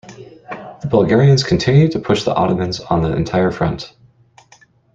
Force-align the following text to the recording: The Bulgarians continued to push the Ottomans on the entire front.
The 0.81 0.87
Bulgarians 0.89 1.43
continued 1.43 1.91
to 1.91 1.99
push 1.99 2.23
the 2.23 2.33
Ottomans 2.33 2.79
on 2.79 3.03
the 3.03 3.15
entire 3.15 3.51
front. 3.51 3.93